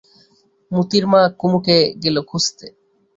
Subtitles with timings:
[0.71, 2.67] মোতির মা কুমুকে গেল খুঁজতে।